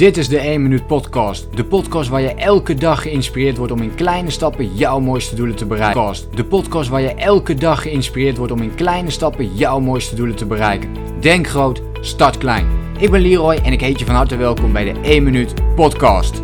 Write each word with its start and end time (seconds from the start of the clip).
Dit 0.00 0.16
is 0.16 0.28
de 0.28 0.38
1 0.38 0.62
Minuut 0.62 0.86
Podcast. 0.86 1.56
De 1.56 1.64
podcast 1.64 2.08
waar 2.08 2.20
je 2.20 2.34
elke 2.34 2.74
dag 2.74 3.02
geïnspireerd 3.02 3.56
wordt 3.56 3.72
om 3.72 3.82
in 3.82 3.94
kleine 3.94 4.30
stappen 4.30 4.74
jouw 4.74 5.00
mooiste 5.00 5.34
doelen 5.34 5.56
te 5.56 5.66
bereiken. 5.66 6.34
De 6.34 6.44
podcast 6.44 6.88
waar 6.88 7.00
je 7.00 7.14
elke 7.14 7.54
dag 7.54 7.82
geïnspireerd 7.82 8.36
wordt 8.36 8.52
om 8.52 8.62
in 8.62 8.74
kleine 8.74 9.10
stappen 9.10 9.54
jouw 9.54 9.80
mooiste 9.80 10.14
doelen 10.14 10.36
te 10.36 10.46
bereiken. 10.46 11.20
Denk 11.20 11.46
groot, 11.46 11.82
start 12.00 12.38
klein. 12.38 12.66
Ik 12.98 13.10
ben 13.10 13.20
Leroy 13.20 13.54
en 13.54 13.72
ik 13.72 13.80
heet 13.80 13.98
je 13.98 14.04
van 14.04 14.14
harte 14.14 14.36
welkom 14.36 14.72
bij 14.72 14.92
de 14.92 15.00
1 15.00 15.22
Minuut 15.22 15.74
Podcast. 15.74 16.42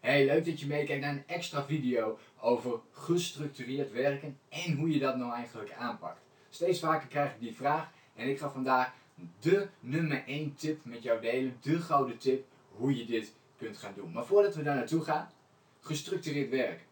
Hey, 0.00 0.26
leuk 0.26 0.44
dat 0.44 0.60
je 0.60 0.66
meekijkt 0.66 1.02
naar 1.02 1.12
een 1.12 1.24
extra 1.26 1.64
video 1.64 2.18
over 2.40 2.70
gestructureerd 2.92 3.92
werken 3.92 4.38
en 4.48 4.76
hoe 4.76 4.90
je 4.90 4.98
dat 4.98 5.16
nou 5.16 5.34
eigenlijk 5.34 5.72
aanpakt. 5.78 6.20
Steeds 6.50 6.80
vaker 6.80 7.08
krijg 7.08 7.30
ik 7.30 7.40
die 7.40 7.56
vraag 7.56 7.90
en 8.16 8.28
ik 8.28 8.38
ga 8.38 8.50
vandaag 8.50 8.92
de 9.40 9.68
nummer 9.80 10.24
1 10.26 10.54
tip 10.54 10.84
met 10.84 11.02
jou 11.02 11.20
delen, 11.20 11.56
de 11.60 11.80
gouden 11.80 12.18
tip 12.18 12.46
hoe 12.70 12.96
je 12.96 13.04
dit 13.04 13.34
kunt 13.56 13.76
gaan 13.76 13.92
doen. 13.96 14.12
Maar 14.12 14.26
voordat 14.26 14.54
we 14.54 14.62
daar 14.62 14.76
naartoe 14.76 15.00
gaan, 15.00 15.30
gestructureerd 15.80 16.50
werken 16.50 16.86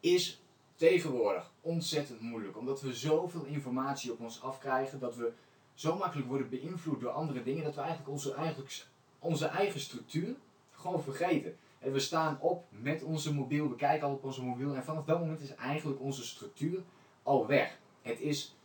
is 0.00 0.42
tegenwoordig 0.74 1.52
ontzettend 1.60 2.20
moeilijk, 2.20 2.56
omdat 2.56 2.80
we 2.80 2.94
zoveel 2.94 3.44
informatie 3.44 4.12
op 4.12 4.20
ons 4.20 4.42
afkrijgen 4.42 4.98
dat 4.98 5.16
we 5.16 5.32
zo 5.74 5.96
makkelijk 5.96 6.28
worden 6.28 6.48
beïnvloed 6.48 7.00
door 7.00 7.10
andere 7.10 7.42
dingen 7.42 7.64
dat 7.64 7.74
we 7.74 7.80
eigenlijk 7.80 8.10
onze, 8.10 8.34
eigenlijk 8.34 8.86
onze 9.18 9.46
eigen 9.46 9.80
structuur 9.80 10.36
gewoon 10.70 11.02
vergeten. 11.02 11.56
En 11.78 11.92
we 11.92 12.00
staan 12.00 12.40
op 12.40 12.64
met 12.68 13.02
onze 13.02 13.34
mobiel, 13.34 13.68
we 13.68 13.76
kijken 13.76 14.06
al 14.06 14.14
op 14.14 14.24
onze 14.24 14.42
mobiel 14.42 14.74
en 14.74 14.84
vanaf 14.84 15.04
dat 15.04 15.18
moment 15.18 15.40
is 15.40 15.54
eigenlijk 15.54 16.00
onze 16.00 16.24
structuur 16.24 16.82
al 17.22 17.46
weg. 17.46 17.78
Het 18.02 18.20
is 18.20 18.56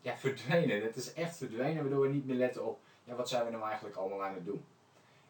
ja, 0.00 0.16
verdwenen. 0.16 0.82
Het 0.82 0.96
is 0.96 1.12
echt 1.12 1.36
verdwenen, 1.36 1.82
waardoor 1.82 2.00
we 2.00 2.14
niet 2.14 2.26
meer 2.26 2.36
letten 2.36 2.66
op 2.66 2.78
ja, 3.04 3.14
wat 3.14 3.28
zijn 3.28 3.44
we 3.44 3.50
nou 3.50 3.64
eigenlijk 3.64 3.96
allemaal 3.96 4.24
aan 4.24 4.34
het 4.34 4.44
doen. 4.44 4.64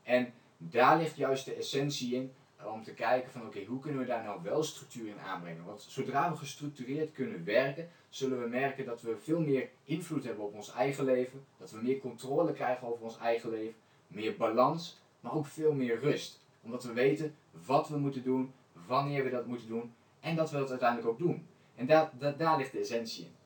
En 0.02 0.32
daar 0.56 0.98
ligt 0.98 1.16
juist 1.16 1.44
de 1.44 1.54
essentie 1.54 2.14
in 2.14 2.32
eh, 2.56 2.72
om 2.72 2.82
te 2.82 2.94
kijken 2.94 3.30
van 3.30 3.46
oké, 3.46 3.64
hoe 3.64 3.80
kunnen 3.80 4.00
we 4.00 4.06
daar 4.06 4.24
nou 4.24 4.42
wel 4.42 4.62
structuur 4.62 5.08
in 5.08 5.20
aanbrengen? 5.20 5.64
Want 5.64 5.86
zodra 5.88 6.30
we 6.30 6.36
gestructureerd 6.36 7.12
kunnen 7.12 7.44
werken, 7.44 7.88
zullen 8.08 8.42
we 8.42 8.48
merken 8.48 8.84
dat 8.84 9.02
we 9.02 9.16
veel 9.16 9.40
meer 9.40 9.68
invloed 9.84 10.24
hebben 10.24 10.44
op 10.44 10.54
ons 10.54 10.72
eigen 10.72 11.04
leven, 11.04 11.44
dat 11.56 11.70
we 11.70 11.82
meer 11.82 11.98
controle 11.98 12.52
krijgen 12.52 12.86
over 12.86 13.04
ons 13.04 13.18
eigen 13.18 13.50
leven, 13.50 13.74
meer 14.06 14.36
balans, 14.36 15.00
maar 15.20 15.34
ook 15.34 15.46
veel 15.46 15.72
meer 15.72 15.98
rust. 16.00 16.40
Omdat 16.62 16.84
we 16.84 16.92
weten 16.92 17.34
wat 17.66 17.88
we 17.88 17.98
moeten 17.98 18.22
doen, 18.22 18.52
wanneer 18.86 19.24
we 19.24 19.30
dat 19.30 19.46
moeten 19.46 19.68
doen 19.68 19.94
en 20.20 20.36
dat 20.36 20.50
we 20.50 20.58
dat 20.58 20.70
uiteindelijk 20.70 21.08
ook 21.08 21.18
doen. 21.18 21.46
En 21.74 21.86
daar, 21.86 22.10
daar, 22.18 22.36
daar 22.36 22.56
ligt 22.56 22.72
de 22.72 22.78
essentie 22.78 23.24
in 23.24 23.39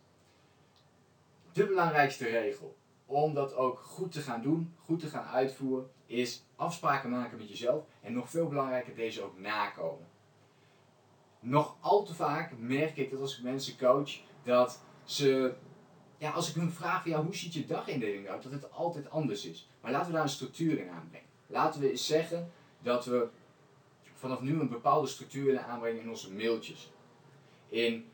de 1.54 1.66
belangrijkste 1.66 2.24
regel 2.24 2.76
om 3.06 3.34
dat 3.34 3.54
ook 3.54 3.78
goed 3.78 4.12
te 4.12 4.20
gaan 4.20 4.42
doen, 4.42 4.74
goed 4.84 5.00
te 5.00 5.06
gaan 5.06 5.24
uitvoeren, 5.24 5.90
is 6.06 6.44
afspraken 6.56 7.10
maken 7.10 7.38
met 7.38 7.48
jezelf 7.48 7.84
en 8.00 8.12
nog 8.12 8.30
veel 8.30 8.48
belangrijker 8.48 8.94
deze 8.94 9.22
ook 9.22 9.38
nakomen. 9.38 10.06
Nog 11.40 11.76
al 11.80 12.04
te 12.04 12.14
vaak 12.14 12.52
merk 12.58 12.96
ik 12.96 13.10
dat 13.10 13.20
als 13.20 13.36
ik 13.38 13.44
mensen 13.44 13.78
coach, 13.78 14.20
dat 14.42 14.80
ze, 15.04 15.54
ja, 16.18 16.30
als 16.30 16.48
ik 16.48 16.54
hun 16.54 16.70
vraag, 16.70 17.04
ja, 17.04 17.22
hoe 17.22 17.34
ziet 17.34 17.54
je 17.54 17.66
dagindeling 17.66 18.28
uit, 18.28 18.42
dat 18.42 18.52
het 18.52 18.72
altijd 18.72 19.10
anders 19.10 19.44
is. 19.44 19.68
Maar 19.80 19.92
laten 19.92 20.06
we 20.06 20.12
daar 20.12 20.22
een 20.22 20.28
structuur 20.28 20.78
in 20.78 20.90
aanbrengen. 20.90 21.28
Laten 21.46 21.80
we 21.80 21.90
eens 21.90 22.06
zeggen 22.06 22.52
dat 22.82 23.04
we 23.04 23.28
vanaf 24.14 24.40
nu 24.40 24.60
een 24.60 24.68
bepaalde 24.68 25.06
structuur 25.06 25.44
willen 25.44 25.66
aanbrengen 25.66 26.00
in 26.00 26.08
onze 26.08 26.32
mailtjes. 26.32 26.92
In 27.68 28.08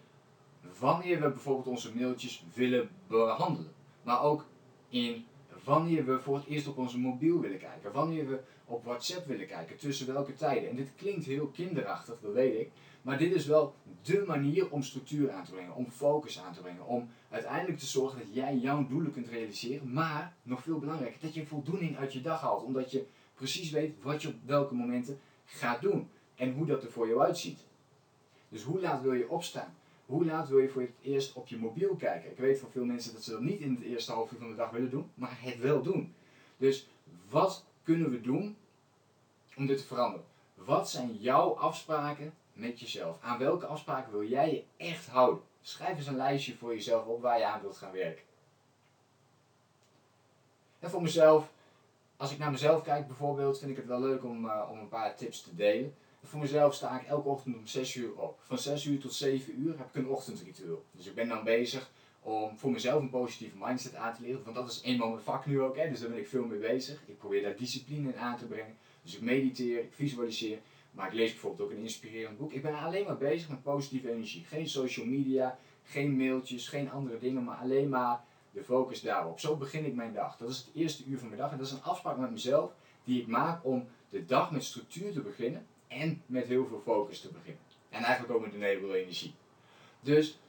wanneer 0.79 1.21
we 1.21 1.29
bijvoorbeeld 1.29 1.67
onze 1.67 1.95
mailtjes 1.95 2.45
willen 2.55 2.89
behandelen. 3.07 3.73
Maar 4.03 4.23
ook 4.23 4.45
in 4.89 5.25
wanneer 5.65 6.05
we 6.07 6.21
voor 6.21 6.37
het 6.37 6.47
eerst 6.47 6.69
op 6.69 6.79
onze 6.79 6.99
mobiel 6.99 7.41
willen 7.41 7.59
kijken. 7.59 7.93
Wanneer 7.93 8.29
we 8.29 8.41
op 8.65 8.85
WhatsApp 8.85 9.27
willen 9.27 9.47
kijken. 9.47 9.77
Tussen 9.77 10.13
welke 10.13 10.35
tijden. 10.35 10.71
En 10.71 10.77
dit 10.77 10.89
klinkt 10.97 11.25
heel 11.25 11.47
kinderachtig, 11.47 12.21
dat 12.21 12.33
weet 12.33 12.61
ik. 12.61 12.71
Maar 13.03 13.19
dit 13.19 13.33
is 13.33 13.47
wel 13.47 13.75
de 14.03 14.25
manier 14.27 14.71
om 14.71 14.83
structuur 14.83 15.31
aan 15.33 15.45
te 15.45 15.51
brengen. 15.51 15.75
Om 15.75 15.91
focus 15.91 16.41
aan 16.41 16.53
te 16.53 16.61
brengen. 16.61 16.87
Om 16.87 17.09
uiteindelijk 17.31 17.79
te 17.79 17.87
zorgen 17.87 18.19
dat 18.19 18.35
jij 18.35 18.57
jouw 18.57 18.87
doelen 18.87 19.13
kunt 19.13 19.29
realiseren. 19.29 19.93
Maar, 19.93 20.35
nog 20.43 20.63
veel 20.63 20.79
belangrijker, 20.79 21.21
dat 21.21 21.35
je 21.35 21.47
voldoening 21.47 21.97
uit 21.97 22.13
je 22.13 22.21
dag 22.21 22.41
haalt. 22.41 22.65
Omdat 22.65 22.91
je 22.91 23.07
precies 23.35 23.71
weet 23.71 23.95
wat 24.03 24.23
je 24.23 24.29
op 24.29 24.35
welke 24.45 24.75
momenten 24.75 25.21
gaat 25.45 25.83
doen. 25.83 26.09
En 26.35 26.53
hoe 26.53 26.67
dat 26.67 26.83
er 26.83 26.91
voor 26.91 27.09
jou 27.09 27.21
uitziet. 27.21 27.59
Dus 28.49 28.63
hoe 28.63 28.81
laat 28.81 29.03
wil 29.03 29.13
je 29.13 29.29
opstaan? 29.29 29.75
Hoe 30.11 30.25
laat 30.25 30.49
wil 30.49 30.59
je 30.59 30.69
voor 30.69 30.83
het 30.83 30.95
eerst 31.03 31.33
op 31.33 31.47
je 31.47 31.57
mobiel 31.57 31.97
kijken? 31.97 32.31
Ik 32.31 32.39
weet 32.39 32.59
van 32.59 32.71
veel 32.71 32.85
mensen 32.85 33.13
dat 33.13 33.23
ze 33.23 33.31
dat 33.31 33.41
niet 33.41 33.61
in 33.61 33.75
het 33.75 33.83
eerste 33.83 34.13
half 34.13 34.33
uur 34.33 34.39
van 34.39 34.49
de 34.49 34.55
dag 34.55 34.71
willen 34.71 34.91
doen, 34.91 35.11
maar 35.15 35.39
het 35.41 35.59
wel 35.59 35.83
doen. 35.83 36.15
Dus 36.57 36.87
wat 37.29 37.65
kunnen 37.83 38.11
we 38.11 38.21
doen 38.21 38.57
om 39.57 39.67
dit 39.67 39.79
te 39.79 39.85
veranderen? 39.85 40.27
Wat 40.55 40.91
zijn 40.91 41.17
jouw 41.17 41.57
afspraken 41.57 42.35
met 42.53 42.81
jezelf? 42.81 43.19
Aan 43.21 43.39
welke 43.39 43.67
afspraken 43.67 44.13
wil 44.13 44.25
jij 44.25 44.53
je 44.53 44.65
echt 44.77 45.07
houden? 45.07 45.43
Schrijf 45.61 45.97
eens 45.97 46.07
een 46.07 46.17
lijstje 46.17 46.57
voor 46.57 46.75
jezelf 46.75 47.07
op 47.07 47.23
waar 47.23 47.39
je 47.39 47.45
aan 47.45 47.61
wilt 47.61 47.77
gaan 47.77 47.93
werken. 47.93 48.25
En 50.79 50.91
voor 50.91 51.03
mezelf, 51.03 51.53
als 52.17 52.33
ik 52.33 52.39
naar 52.39 52.51
mezelf 52.51 52.83
kijk 52.83 53.07
bijvoorbeeld, 53.07 53.59
vind 53.59 53.71
ik 53.71 53.77
het 53.77 53.87
wel 53.87 54.01
leuk 54.01 54.25
om, 54.25 54.45
uh, 54.45 54.69
om 54.71 54.79
een 54.79 54.89
paar 54.89 55.17
tips 55.17 55.43
te 55.43 55.55
delen. 55.55 55.95
Voor 56.23 56.41
mezelf 56.41 56.75
sta 56.75 57.01
ik 57.01 57.07
elke 57.07 57.29
ochtend 57.29 57.57
om 57.57 57.67
6 57.67 57.95
uur 57.95 58.15
op. 58.15 58.39
Van 58.43 58.59
6 58.59 58.85
uur 58.85 59.01
tot 59.01 59.15
7 59.15 59.61
uur 59.61 59.79
heb 59.79 59.89
ik 59.89 59.95
een 59.95 60.09
ochtendritueel. 60.09 60.85
Dus 60.93 61.07
ik 61.07 61.15
ben 61.15 61.29
dan 61.29 61.45
bezig 61.45 61.91
om 62.23 62.59
voor 62.59 62.71
mezelf 62.71 63.03
een 63.03 63.11
positieve 63.11 63.57
mindset 63.59 63.95
aan 63.95 64.15
te 64.15 64.23
leren. 64.23 64.45
Want 64.45 64.57
dat 64.57 64.71
is 64.71 64.83
eenmaal 64.83 65.09
mijn 65.09 65.23
vak 65.23 65.47
nu 65.47 65.61
ook, 65.61 65.77
hè, 65.77 65.89
dus 65.89 66.01
daar 66.01 66.09
ben 66.09 66.19
ik 66.19 66.29
veel 66.29 66.45
mee 66.45 66.59
bezig. 66.59 67.03
Ik 67.07 67.19
probeer 67.19 67.43
daar 67.43 67.57
discipline 67.57 68.13
in 68.13 68.19
aan 68.19 68.37
te 68.37 68.47
brengen. 68.47 68.77
Dus 69.03 69.15
ik 69.15 69.21
mediteer, 69.21 69.79
ik 69.79 69.93
visualiseer. 69.93 70.59
Maar 70.91 71.07
ik 71.07 71.13
lees 71.13 71.31
bijvoorbeeld 71.31 71.69
ook 71.69 71.77
een 71.77 71.83
inspirerend 71.83 72.39
boek. 72.39 72.53
Ik 72.53 72.63
ben 72.63 72.79
alleen 72.79 73.05
maar 73.05 73.19
bezig 73.19 73.49
met 73.49 73.63
positieve 73.63 74.11
energie. 74.11 74.45
Geen 74.45 74.69
social 74.69 75.07
media, 75.07 75.59
geen 75.83 76.17
mailtjes, 76.17 76.69
geen 76.69 76.91
andere 76.91 77.19
dingen, 77.19 77.45
maar 77.45 77.57
alleen 77.57 77.89
maar 77.89 78.25
de 78.51 78.65
focus 78.65 79.01
daarop. 79.01 79.41
Zo 79.41 79.57
begin 79.57 79.85
ik 79.85 79.95
mijn 79.95 80.13
dag. 80.13 80.37
Dat 80.37 80.49
is 80.49 80.57
het 80.57 80.71
eerste 80.75 81.05
uur 81.05 81.19
van 81.19 81.29
mijn 81.29 81.41
dag. 81.41 81.51
En 81.51 81.59
dat 81.59 81.67
is 81.67 81.73
een 81.73 81.83
afspraak 81.83 82.17
met 82.17 82.31
mezelf 82.31 82.73
die 83.05 83.21
ik 83.21 83.27
maak 83.27 83.65
om 83.65 83.89
de 84.09 84.25
dag 84.25 84.51
met 84.51 84.65
structuur 84.65 85.13
te 85.13 85.21
beginnen 85.21 85.67
en 85.91 86.23
met 86.27 86.47
heel 86.47 86.67
veel 86.67 86.81
focus 86.81 87.21
te 87.21 87.33
beginnen. 87.33 87.63
En 87.89 88.03
eigenlijk 88.03 88.35
ook 88.35 88.45
met 88.45 88.55
een 88.55 88.63
heleboel 88.63 88.95
energie. 88.95 89.35
Dus 90.01 90.41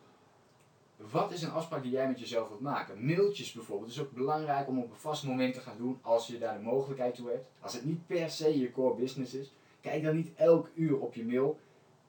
wat 1.12 1.32
is 1.32 1.42
een 1.42 1.52
afspraak 1.52 1.84
die 1.84 1.92
jij 1.92 2.08
met 2.08 2.20
jezelf 2.20 2.48
wilt 2.48 2.62
maken? 2.62 3.06
Mailtjes 3.06 3.52
bijvoorbeeld 3.52 3.92
is 3.92 4.00
ook 4.00 4.12
belangrijk 4.12 4.68
om 4.68 4.80
op 4.80 4.92
een 4.92 4.98
vast 4.98 5.24
moment 5.24 5.54
te 5.54 5.60
gaan 5.60 5.78
doen 5.78 6.00
als 6.02 6.28
je 6.28 6.38
daar 6.38 6.58
de 6.58 6.64
mogelijkheid 6.64 7.16
toe 7.16 7.30
hebt. 7.30 7.46
Als 7.60 7.74
het 7.74 7.86
niet 7.86 8.08
per 8.08 8.30
se 8.30 8.60
je 8.60 8.72
core 8.72 8.96
business 8.96 9.34
is, 9.34 9.54
kijk 9.82 10.04
dan 10.04 10.16
niet 10.16 10.32
elk 10.36 10.70
uur 10.76 11.00
op 11.00 11.14
je 11.14 11.26
mail. 11.26 11.60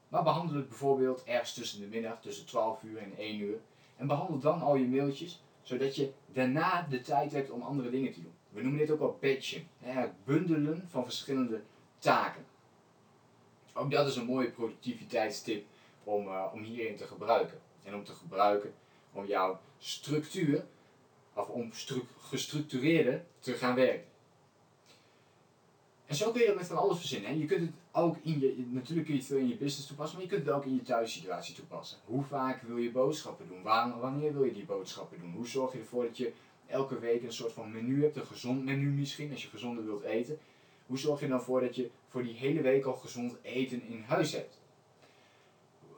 Maar 0.09 0.23
behandel 0.23 0.57
het 0.57 0.69
bijvoorbeeld 0.69 1.25
ergens 1.25 1.55
tussen 1.55 1.81
de 1.81 1.87
middag, 1.87 2.21
tussen 2.21 2.47
12 2.47 2.83
uur 2.83 2.99
en 2.99 3.17
1 3.17 3.41
uur. 3.41 3.61
En 3.97 4.07
behandel 4.07 4.39
dan 4.39 4.63
al 4.63 4.77
je 4.77 4.89
mailtjes, 4.89 5.43
zodat 5.63 5.97
je 5.97 6.13
daarna 6.33 6.87
de 6.91 7.01
tijd 7.01 7.33
hebt 7.33 7.51
om 7.51 7.63
andere 7.63 7.91
dingen 7.91 8.13
te 8.13 8.23
doen. 8.23 8.33
We 8.51 8.63
noemen 8.63 8.81
dit 8.81 8.91
ook 8.91 8.99
wel 8.99 9.19
batchen. 9.21 9.67
Het 9.79 10.25
bundelen 10.25 10.85
van 10.89 11.05
verschillende 11.05 11.63
taken. 11.99 12.45
Ook 13.73 13.91
dat 13.91 14.07
is 14.07 14.17
een 14.17 14.25
mooie 14.25 14.51
productiviteitstip 14.51 15.67
om, 16.05 16.27
uh, 16.27 16.45
om 16.53 16.63
hierin 16.63 16.97
te 16.97 17.07
gebruiken. 17.07 17.61
En 17.85 17.95
om 17.95 18.05
te 18.05 18.13
gebruiken 18.13 18.75
om 19.13 19.27
jouw 19.27 19.61
structuur, 19.79 20.65
of 21.35 21.49
om 21.49 21.71
gestructureerde 22.21 23.23
te 23.41 23.53
gaan 23.53 23.75
werken. 23.75 24.11
En 26.07 26.15
zo 26.15 26.31
kun 26.31 26.41
je 26.41 26.47
dat 26.47 26.57
met 26.57 26.67
van 26.67 26.77
alles 26.77 26.99
verzinnen. 26.99 27.31
En 27.31 27.39
je 27.39 27.47
kunt 27.47 27.61
het 27.61 27.71
ook 27.93 28.17
in 28.23 28.41
je, 28.41 28.67
natuurlijk 28.71 29.07
kun 29.07 29.15
je 29.15 29.21
het 29.21 29.31
veel 29.31 29.39
in 29.39 29.49
je 29.49 29.57
business 29.57 29.87
toepassen, 29.87 30.19
maar 30.19 30.27
je 30.27 30.33
kunt 30.33 30.47
het 30.47 30.55
ook 30.55 30.65
in 30.65 30.75
je 30.75 30.83
thuissituatie 30.83 31.55
toepassen. 31.55 31.99
Hoe 32.05 32.23
vaak 32.23 32.63
wil 32.63 32.77
je 32.77 32.91
boodschappen 32.91 33.49
doen? 33.49 33.63
wanneer 34.01 34.33
wil 34.33 34.45
je 34.45 34.53
die 34.53 34.65
boodschappen 34.65 35.21
doen? 35.21 35.33
Hoe 35.33 35.47
zorg 35.47 35.73
je 35.73 35.79
ervoor 35.79 36.05
dat 36.05 36.17
je 36.17 36.33
elke 36.67 36.99
week 36.99 37.23
een 37.23 37.33
soort 37.33 37.53
van 37.53 37.73
menu 37.73 38.03
hebt, 38.03 38.17
een 38.17 38.27
gezond 38.27 38.65
menu 38.65 38.91
misschien, 38.91 39.31
als 39.31 39.43
je 39.43 39.49
gezonder 39.49 39.85
wilt 39.85 40.03
eten. 40.03 40.39
Hoe 40.93 41.01
zorg 41.01 41.21
je 41.21 41.29
dan 41.29 41.43
voor 41.43 41.61
dat 41.61 41.77
je 41.77 41.91
voor 42.09 42.23
die 42.23 42.35
hele 42.35 42.61
week 42.61 42.85
al 42.85 42.95
gezond 42.95 43.37
eten 43.43 43.83
in 43.83 44.03
huis 44.03 44.33
hebt? 44.33 44.61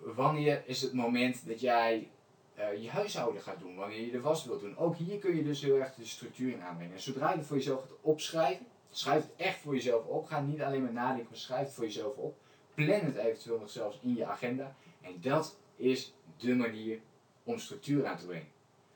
Wanneer 0.00 0.62
is 0.66 0.82
het 0.82 0.92
moment 0.92 1.46
dat 1.46 1.60
jij 1.60 2.10
uh, 2.58 2.82
je 2.82 2.90
huishouden 2.90 3.42
gaat 3.42 3.60
doen, 3.60 3.76
wanneer 3.76 4.00
je 4.00 4.10
de 4.10 4.20
was 4.20 4.44
wilt 4.44 4.60
doen? 4.60 4.76
Ook 4.76 4.96
hier 4.96 5.18
kun 5.18 5.36
je 5.36 5.42
dus 5.42 5.62
heel 5.62 5.76
erg 5.76 5.94
de 5.94 6.04
structuur 6.04 6.52
in 6.52 6.62
aanbrengen. 6.62 6.94
En 6.94 7.00
zodra 7.00 7.30
je 7.30 7.36
het 7.36 7.46
voor 7.46 7.56
jezelf 7.56 7.80
gaat 7.80 7.96
opschrijven, 8.00 8.66
schrijf 8.90 9.22
het 9.22 9.32
echt 9.36 9.58
voor 9.60 9.74
jezelf 9.74 10.06
op. 10.06 10.26
Ga 10.26 10.40
niet 10.40 10.62
alleen 10.62 10.82
maar 10.82 10.92
nadenken, 10.92 11.26
maar 11.30 11.38
schrijf 11.38 11.66
het 11.66 11.74
voor 11.74 11.84
jezelf 11.84 12.16
op. 12.16 12.36
Plan 12.74 13.00
het 13.00 13.16
eventueel 13.16 13.58
nog 13.58 13.70
zelfs 13.70 13.98
in 14.02 14.14
je 14.14 14.26
agenda. 14.26 14.76
En 15.00 15.20
dat 15.20 15.56
is 15.76 16.14
de 16.36 16.54
manier 16.54 17.00
om 17.42 17.58
structuur 17.58 18.06
aan 18.06 18.18
te 18.18 18.26
brengen. 18.26 18.48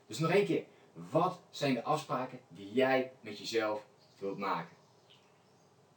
Dus 0.07 0.19
nog 0.19 0.31
één 0.31 0.47
keer, 0.47 0.65
wat 1.11 1.41
zijn 1.51 1.75
de 1.75 1.83
afspraken 1.83 2.41
die 2.49 2.73
jij 2.73 3.13
met 3.21 3.39
jezelf 3.39 3.83
wilt 4.19 4.39
maken? 4.39 4.78